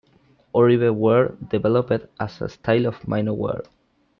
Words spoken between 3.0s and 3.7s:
Mino ware.